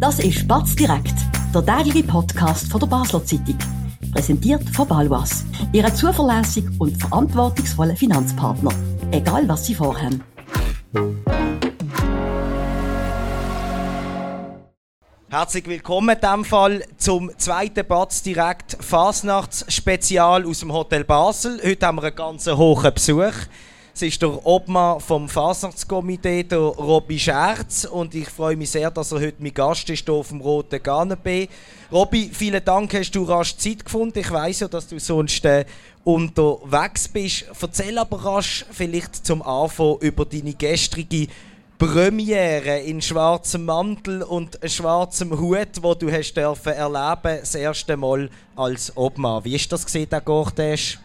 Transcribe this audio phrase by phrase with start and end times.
[0.00, 1.14] Das ist Batz direkt,
[1.52, 3.58] der tägliche Podcast von der Basler Zeitung.
[4.12, 8.70] Präsentiert von Balwas, Ihrem zuverlässigen und verantwortungsvollen Finanzpartner.
[9.10, 10.22] Egal was Sie vorhaben.
[15.30, 21.60] Herzlich willkommen in diesem Fall zum zweiten Batz direkt Fasnachtsspezial aus dem Hotel Basel.
[21.60, 23.34] Heute haben wir einen ganz hohen Besuch.
[23.98, 27.84] Es ist der Obmann vom Fasnachtskomitee, der Robby Scherz.
[27.84, 30.76] Und ich freue mich sehr, dass er heute mein Gast ist hier auf dem Roten
[30.76, 31.48] Ganepé.
[31.90, 34.20] Robby, vielen Dank, hast du rasch Zeit gefunden.
[34.20, 35.64] Ich weiß ja, dass du sonst äh,
[36.04, 37.46] unterwegs bist.
[37.60, 41.26] Erzähl aber rasch vielleicht zum Anfang über deine gestrige
[41.76, 48.30] Premiere in schwarzem Mantel und schwarzem Hut, wo du hast dürfen erleben, das erste Mal
[48.54, 49.44] als Obmann.
[49.44, 50.98] Wie ist das gesehen, der Cortège?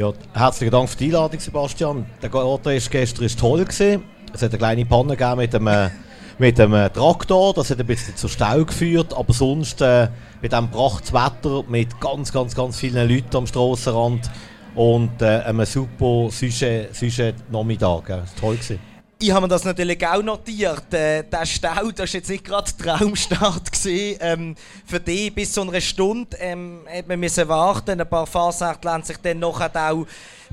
[0.00, 2.06] Ja, herzlichen Dank für die Einladung, Sebastian.
[2.22, 3.64] Der Cortège gestern war toll.
[3.66, 4.02] Gewesen.
[4.32, 5.90] Es hat eine kleine Panne gegeben mit einem,
[6.38, 10.08] mit einem Traktor, das hat ein bisschen zu Stau geführt, aber sonst äh,
[10.40, 14.30] mit diesem Prachtwetter mit ganz, ganz, ganz vielen Leuten am Strassenrand
[14.74, 18.06] und äh, einem super Sujet Nachmittag.
[18.06, 18.54] Das war toll.
[18.54, 18.89] Gewesen.
[19.22, 20.94] Ich habe mir das natürlich auch notiert.
[20.94, 23.70] Äh, der Stau, das war jetzt nicht gerade Traumstart.
[23.70, 24.18] Gewesen.
[24.18, 24.54] Ähm,
[24.86, 28.00] für dich bis zu einer Stunde ähm, hat man müssen warten.
[28.00, 30.06] Ein paar Fasnachtler haben sich dann nachher auch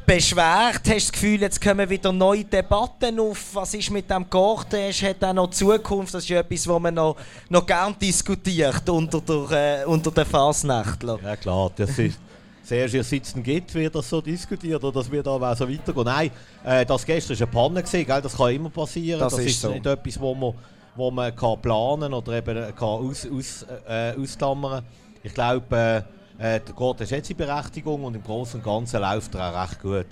[0.06, 0.82] beschwert.
[0.82, 3.40] Hast du das Gefühl, jetzt kommen wieder neue Debatten auf?
[3.54, 5.12] Was ist mit dem Cortège?
[5.12, 6.14] Hat auch noch Zukunft?
[6.14, 7.16] Das ist ja etwas, was man noch,
[7.48, 11.20] noch gerne diskutiert unter, der, äh, unter den Fasnachtlern.
[11.24, 12.20] Ja klar, das ist
[12.68, 16.06] sehr schön sitzen geht, wird das so diskutiert oder das wird aber auch so weitergehen.
[16.06, 16.32] Nein,
[16.66, 18.22] äh, das gestern war eine Panne, gewesen, gell?
[18.22, 19.20] das kann immer passieren.
[19.20, 19.70] Das Das, ist so.
[19.70, 20.54] nicht etwas, wo man,
[20.96, 24.84] wo man kann planen oder eben kann aus, aus, äh, ausklammern
[25.24, 26.04] Ich glaube,
[26.40, 29.50] äh, äh, der Gott hat jetzt die Berechtigung und im Großen und Ganzen läuft er
[29.50, 30.08] auch recht gut.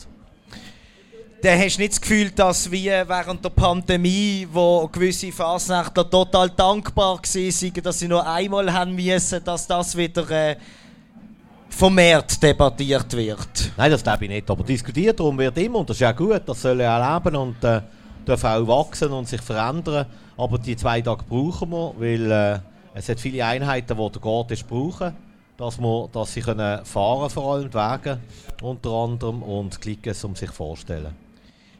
[1.41, 6.49] Dann hast du nicht das Gefühl, dass wie während der Pandemie, wo gewisse Fasnachtler total
[6.49, 10.55] dankbar waren, dass sie nur einmal haben müssen, dass das wieder äh,
[11.75, 13.71] vermehrt debattiert wird.
[13.75, 16.41] Nein, das glaube ich nicht, aber diskutiert darum wird immer und das ist ja gut,
[16.45, 17.81] das soll ja leben und äh,
[18.25, 20.05] darf auch wachsen und sich verändern.
[20.37, 22.59] Aber die zwei Tage brauchen wir, weil äh,
[22.93, 25.13] es hat viele Einheiten, die der Garten brauchen,
[25.57, 28.19] dass, wir, dass sie können fahren vor allem die Wege
[28.61, 31.13] unter anderem und klicken, um sich vorzustellen.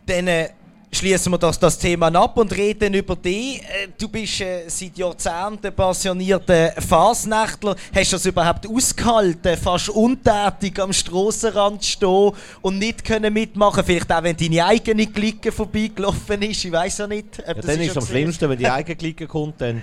[0.06, 0.50] Dann äh,
[0.96, 3.62] schließen wir das, das Thema ab und reden über dich.
[3.62, 7.76] Äh, du bist äh, seit Jahrzehnten passionierter Fasnächtler.
[7.94, 13.84] Hast du das überhaupt ausgehalten, fast untätig am Strassenrand zu stehen und nicht können mitmachen?
[13.84, 16.64] Vielleicht auch, wenn deine eigene Clique vorbeigelaufen ist.
[16.64, 17.40] Ich weiß ja nicht.
[17.40, 19.82] ob Ja, das dann ist es am schlimmsten, wenn die eigene Clique kommt, dann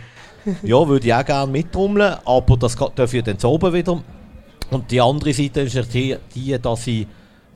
[0.62, 4.03] ja, würde ich auch gerne mitrummeln, aber das darf ich dann zu oben wieder.
[4.71, 7.06] Und die andere Seite ist die, die dass ich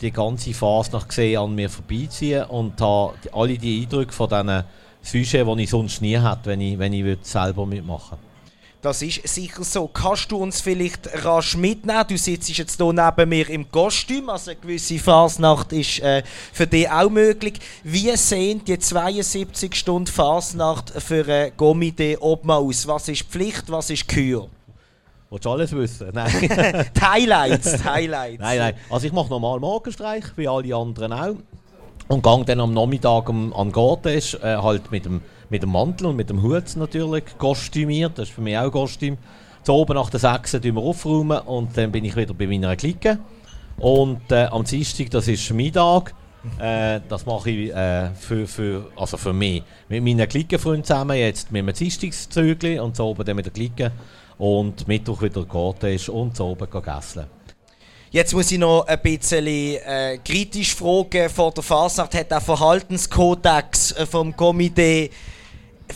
[0.00, 4.64] die ganze Phase nach gesehen an mir vorbeiziehe und habe alle die Eindrücke von diesen
[5.02, 8.18] Sujets, die ich sonst nie hätte, wenn ich, wenn ich würde selber mitmachen
[8.82, 9.88] Das ist sicher so.
[9.88, 12.04] Kannst du uns vielleicht rasch mitnehmen?
[12.08, 16.66] Du sitzt jetzt hier neben mir im Kostüm, also eine gewisse Fasnacht ist äh, für
[16.66, 17.54] dich auch möglich.
[17.82, 22.86] Wie sehen die 72 Stunden Fasnacht für ein Komitee Obmann aus?
[22.86, 24.48] Was ist Pflicht, was ist Kür?
[25.30, 26.08] Willst du alles wissen?
[26.12, 26.30] Nein.
[26.40, 28.40] Die Highlights, die Highlights.
[28.40, 28.74] nein, nein.
[28.88, 31.36] Also ich mache normal Morgenstreich, wie alle anderen auch.
[32.08, 35.70] Und gehe dann am Nachmittag am, an den Garten, äh, halt mit dem, mit dem
[35.70, 39.18] Mantel und mit dem Hut natürlich, kostümiert, das ist für mich auch Kostüm.
[39.64, 42.76] Zu oben nach der 6 tun wir aufräumen und dann bin ich wieder bei meiner
[42.76, 43.18] Clique.
[43.78, 46.14] Und äh, am Dienstag, das ist Mittag,
[46.60, 49.64] äh, das mache ich äh, für, für, also für mich.
[49.88, 53.90] Mit meinen Cliquefreunden zusammen, jetzt mit einem Dienstagszügli und zu oben dann mit der Clique.
[54.38, 57.26] Und Mittwoch wieder Garten und zu oben gehen essen.
[58.10, 61.28] Jetzt muss ich noch ein bisschen äh, kritisch fragen.
[61.28, 65.10] Vor der Fasnacht hat der Verhaltenskodex äh, vom Komitee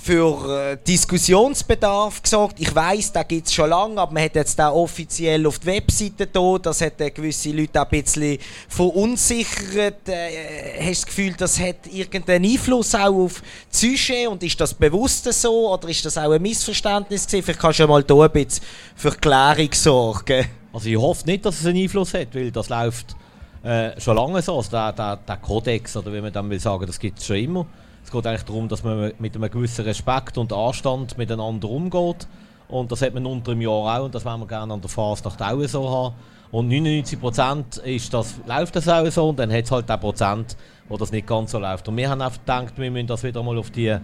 [0.02, 2.58] für äh, Diskussionsbedarf gesorgt.
[2.58, 5.66] Ich weiß, da gibt es schon lange, aber man hat jetzt auch offiziell auf die
[5.66, 6.58] Webseite da.
[6.58, 10.08] Das hat äh, gewisse Leute ein bisschen verunsichert.
[10.08, 14.60] Äh, hast du das Gefühl, das hat irgendeinen Einfluss auch auf die Psyche und ist
[14.60, 17.44] das bewusst so oder ist das auch ein Missverständnis gewesen?
[17.44, 18.64] Vielleicht kannst du ja mal da ein bisschen
[18.96, 20.46] für Klärung sorgen.
[20.72, 23.16] Also ich hoffe nicht, dass es einen Einfluss hat, weil das läuft
[23.62, 24.56] äh, schon lange so.
[24.56, 27.36] Also der, der, der Kodex, oder wie man dann will sagen, das gibt es schon
[27.36, 27.66] immer.
[28.04, 32.26] Es geht eigentlich darum, dass man mit einem gewissen Respekt und Anstand miteinander umgeht.
[32.68, 34.88] Und das hat man unter einem Jahr auch und das wollen wir gerne an der
[34.88, 36.14] Fasnacht auch so haben.
[36.52, 40.56] Und 99% ist das, läuft das auch so und dann hat es halt den Prozent,
[40.88, 41.88] wo das nicht ganz so läuft.
[41.88, 43.96] Und wir haben einfach gedacht, wir müssen das wieder mal auf, die,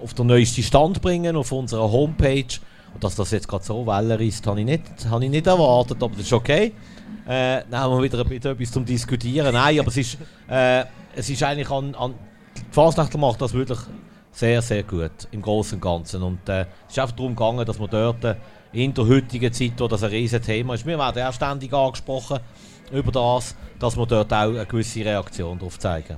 [0.00, 2.58] auf den neuesten Stand bringen, auf unserer Homepage.
[2.94, 6.02] Und dass das jetzt gerade so Wellen ist, habe ich, nicht, habe ich nicht erwartet,
[6.02, 6.72] aber das ist okay.
[7.26, 9.52] Äh, dann haben wir wieder ein bisschen etwas zum Diskutieren.
[9.52, 10.18] Nein, aber es ist,
[10.48, 10.84] äh,
[11.16, 12.14] es ist eigentlich an, an
[12.56, 13.78] die Fasnachtler macht das wirklich
[14.32, 16.22] sehr, sehr gut im Großen und Ganzen.
[16.22, 18.36] Und äh, es ist einfach darum gegangen, dass man dort äh,
[18.72, 22.40] in der heutigen Zeit, wo das ein riesiges Thema ist, wir werden auch ständig angesprochen
[22.90, 26.16] über das, dass wir dort auch eine gewisse Reaktion darauf zeigen.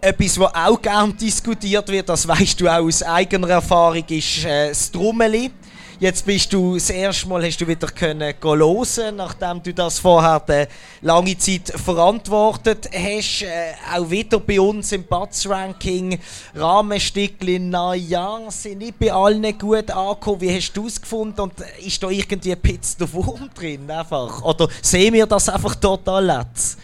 [0.00, 4.68] Etwas, was auch gerne diskutiert wird, das weißt du auch aus eigener Erfahrung, ist äh,
[4.68, 5.52] das Trummeli.
[6.02, 10.42] Jetzt bist du das erste Mal hast du wieder können hören, nachdem du das vorher
[10.48, 10.66] eine
[11.00, 13.42] lange Zeit verantwortet hast.
[13.42, 16.18] Äh, auch wieder bei uns im Batz-Ranking.
[16.56, 20.40] Rahmenstückli, naja, sind nicht bei allen gut angekommen.
[20.40, 21.40] Wie hast du es gefunden?
[21.40, 21.52] Und
[21.86, 23.88] ist da irgendwie ein bisschen der Wurm drin?
[23.88, 24.42] Einfach?
[24.42, 26.78] Oder sehen wir das einfach total letzt?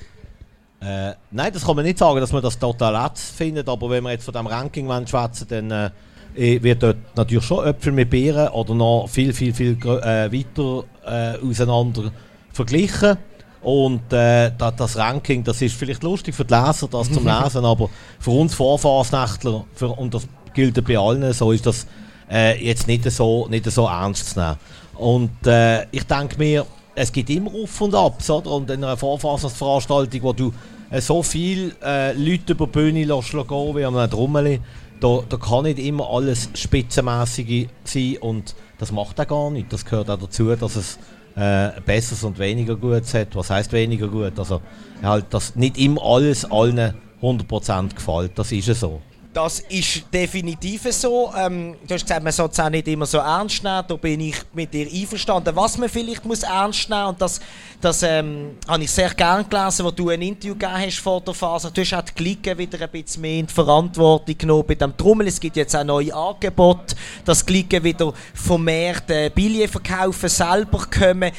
[0.81, 3.69] Äh, nein, das kann man nicht sagen, dass man das total letzt findet.
[3.69, 5.93] Aber wenn wir jetzt von dem Ranking schwätzen, dann.
[6.35, 11.45] Wird dort natürlich schon Äpfel mit Beeren oder noch viel, viel, viel äh, weiter äh,
[11.45, 12.13] auseinander
[12.53, 13.19] verglichen.
[13.61, 17.91] Und äh, das Ranking, das ist vielleicht lustig für die Leser, das zum Lesen, aber
[18.21, 21.87] für uns Vorfasnächtler, für, und das gilt bei allen so, ist das
[22.31, 24.57] äh, jetzt nicht so, nicht so ernst zu nehmen.
[24.95, 28.51] Und äh, ich denke mir, es gibt immer Auf und Ab, oder?
[28.53, 30.53] Und in einer Vorfasensveranstaltung, wo du
[30.91, 31.73] äh, so viele
[32.17, 34.61] Leute über die Bühne lässt gehen, wie an einem Trommel,
[35.01, 39.73] da, da kann nicht immer alles spitzenmäßig sein und das macht er gar nicht.
[39.73, 40.99] Das gehört auch dazu, dass es
[41.37, 43.35] äh, Besseres und weniger Gutes hat.
[43.37, 44.39] Was heißt weniger gut?
[44.39, 44.61] Also
[45.03, 48.33] halt, dass nicht immer alles allen 100% gefällt.
[48.37, 49.01] Das ist es so.
[49.39, 51.33] Das ist definitiv so.
[51.39, 53.85] Ähm, du hast gesagt, man soll es auch nicht immer so ernst nehmen.
[53.87, 55.55] Da bin ich mit dir einverstanden.
[55.55, 57.39] Was man vielleicht muss ernst nehmen und das,
[57.81, 61.35] das ähm, habe ich sehr gerne gelesen, wo du ein Interview gegeben hast vor der
[61.35, 61.71] Phase.
[61.71, 64.97] Du hast auch die Glicken wieder ein bisschen mehr in die Verantwortung genommen bei dem
[64.97, 65.29] Trommel.
[65.29, 71.31] Es gibt jetzt auch neue Angebote, dass Glicken wieder vermehrt äh, Billionen verkaufen, selber kommen.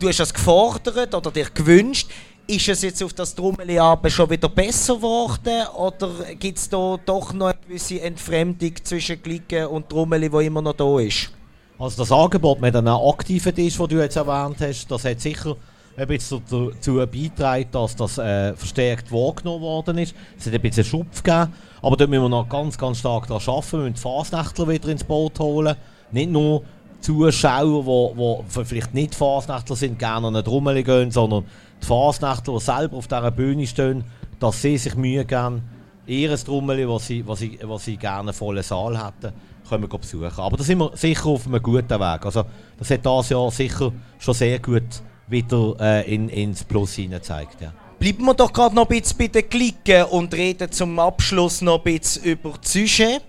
[0.00, 2.08] Du hast das gefordert oder dir gewünscht.
[2.48, 7.32] Ist es jetzt auf das Trommeli schon wieder besser geworden oder gibt es da doch
[7.32, 11.32] noch eine gewisse Entfremdung zwischen Glicken und Trommeli, die immer noch da ist?
[11.76, 15.56] Also das Angebot mit einem aktiven Tisch, das du jetzt erwähnt hast, das hat sicher
[15.96, 20.14] ein bisschen dazu beigetragen, dass das äh, verstärkt wahrgenommen worden ist.
[20.38, 21.52] Es hat ein bisschen Schupf gegeben,
[21.82, 23.72] aber dort müssen wir noch ganz, ganz stark daran arbeiten.
[23.72, 25.74] Wir müssen die Fasnächtler wieder ins Boot holen.
[26.12, 26.62] Nicht nur
[27.00, 31.44] Zuschauer, die vielleicht nicht Fasnächtler sind, gerne Trommel gehen, sondern
[31.82, 34.04] die Fasnächtler, die selber auf dieser Bühne stehen,
[34.38, 35.62] dass sie sich Mühe geben,
[36.06, 39.34] ihr Trommel, was sie, was, sie, was sie gerne einen vollen Saal hätten,
[39.68, 40.38] können wir besuchen.
[40.38, 42.24] Aber da sind wir sicher auf einem guten Weg.
[42.24, 42.44] Also,
[42.78, 47.60] das hat dieses Jahr sicher schon sehr gut wieder äh, in, ins Plus hineingezeigt.
[47.60, 47.72] Ja.
[47.98, 51.78] Bleiben wir doch gerade noch ein bisschen bei den Klicken und reden zum Abschluss noch
[51.78, 53.20] ein bisschen über die Psyche.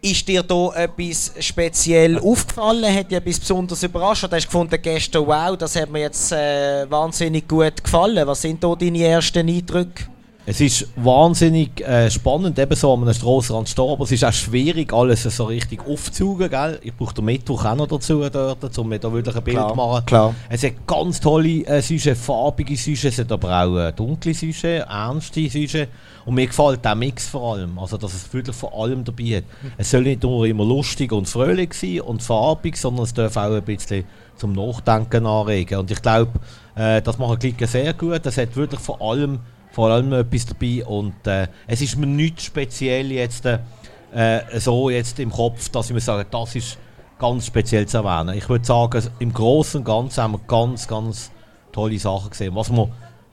[0.00, 2.94] Ist dir da etwas speziell aufgefallen?
[2.94, 4.22] Hat dich etwas besonders überrascht?
[4.22, 8.24] Oder hast du gefunden gestern, wow, das hat mir jetzt äh, wahnsinnig gut gefallen?
[8.24, 10.04] Was sind da deine ersten Eindrücke?
[10.50, 14.32] Es ist wahnsinnig äh, spannend, eben so an einem Strassenrand stehen, aber es ist auch
[14.32, 16.48] schwierig, alles so richtig aufzuzugehen.
[16.48, 16.78] Gell?
[16.82, 19.74] Ich brauche den Mittwoch auch noch dazu, dort, um mir da wirklich ein Bild zu
[19.74, 20.06] machen.
[20.06, 20.34] Klar.
[20.48, 24.86] Es hat ganz tolle äh, Süsche, farbige Süsche, es hat aber auch äh, dunkle Süsche,
[24.88, 25.88] ernste Süsche.
[26.24, 29.44] Und mir gefällt der Mix vor allem, also dass es wirklich vor allem dabei hat.
[29.76, 33.52] Es soll nicht nur immer lustig und fröhlich sein und farbig, sondern es darf auch
[33.52, 34.06] ein bisschen
[34.36, 35.78] zum Nachdenken anregen.
[35.78, 36.40] Und ich glaube,
[36.74, 38.24] äh, das machen die sehr gut.
[38.24, 42.44] Es hat wirklich vor allem vor allem etwas dabei und äh, es ist mir nichts
[42.44, 46.78] speziell jetzt äh, so jetzt im Kopf, dass ich mir sage, das ist
[47.18, 48.36] ganz speziell zu erwähnen.
[48.36, 51.30] Ich würde sagen, im Großen und Ganzen haben wir ganz, ganz
[51.72, 52.54] tolle Sachen gesehen.
[52.54, 52.88] Was mir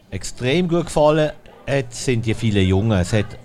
[0.09, 1.31] extrem gut gefallen
[1.67, 2.99] hat, sind die vielen Jungen.
[2.99, 3.37] Es hat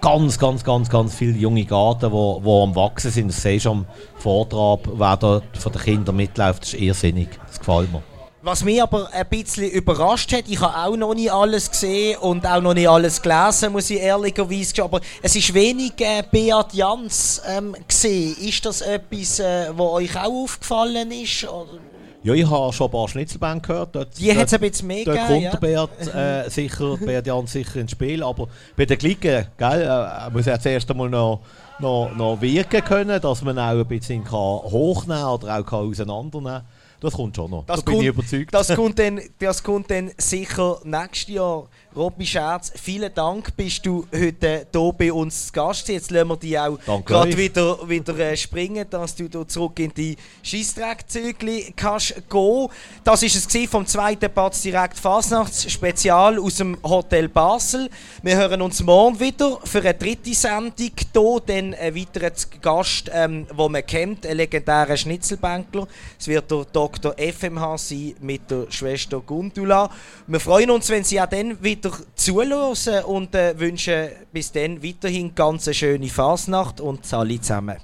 [0.00, 3.28] ganz, ganz, ganz, ganz viele junge Garten, die, die am Wachsen sind.
[3.28, 7.28] Das sehe ich am Vortrag, wer da von den Kindern mitläuft, das ist irrsinnig.
[7.46, 8.02] Das gefällt mir.
[8.40, 12.46] Was mich aber ein bisschen überrascht hat, ich habe auch noch nicht alles gesehen und
[12.46, 16.72] auch noch nicht alles gelesen, muss ich ehrlicherweise sagen, aber es ist wenig äh, Beat
[16.72, 18.36] Jans ähm, gesehen.
[18.40, 21.48] Ist das etwas, äh, was euch auch aufgefallen ist?
[21.48, 21.80] Oder?
[22.22, 23.96] Ja, ich habe schon ein paar Schnitzelbände gehört.
[23.96, 25.86] Dort, Die hat es ein bisschen mehr dort gegeben, kommt ja.
[25.86, 30.46] Beat, äh, sicher, Beat Jans sicher ins Spiel, aber bei den Glicken, gell, äh, muss
[30.46, 31.40] er zuerst einmal noch,
[31.80, 36.62] noch, noch wirken können, dass man auch ein bisschen kann hochnehmen oder auch kann auseinandernehmen
[36.62, 36.66] kann.
[37.00, 37.64] Das kommt schon noch.
[37.64, 38.52] Das da bin ich überzeugt.
[38.52, 41.68] Das kommt, dann, das kommt dann sicher nächstes Jahr.
[41.96, 45.88] Robby Scherz, vielen Dank, bist du heute hier bei uns zu Gast.
[45.88, 49.92] Jetzt lassen wir dich auch gerade wieder, wieder äh, springen, dass du hier zurück in
[49.94, 52.68] die Scheissdreckzügel kannst gehen.
[53.02, 57.88] Das war es vom zweiten Platz direkt Fasnachtsspezial aus dem Hotel Basel.
[58.22, 63.46] Wir hören uns morgen wieder für eine dritte Sendung hier, dann ein weiterer Gast, ähm,
[63.46, 65.86] den man kennt, ein legendärer Schnitzelbänkler.
[66.18, 67.14] Es wird der Dr.
[67.16, 69.90] FMH sein mit der Schwester Gundula.
[70.26, 75.34] Wir freuen uns, wenn Sie auch dann wieder zuhören und äh, wünschen bis dann weiterhin
[75.34, 77.76] ganz eine schöne Fasnacht und alle zusammen.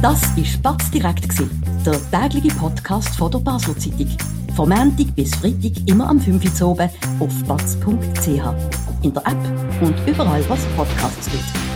[0.00, 1.28] Das war Spatz direkt,
[1.84, 4.16] der tägliche Podcast von der Basler Zeitung.
[4.54, 8.87] Vom Montag bis Freitag immer am 5 Uhr oben auf batz.ch.
[9.02, 9.36] In der App
[9.80, 11.67] und überall, was Podcasts gibt.